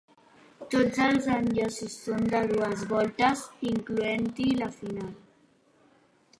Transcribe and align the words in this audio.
Tots 0.69 1.01
els 1.07 1.27
enllaços 1.33 1.97
són 2.07 2.25
de 2.33 2.41
dues 2.53 2.87
voltes, 2.95 3.45
incloent-hi 3.75 4.51
la 4.65 4.73
final. 4.83 5.17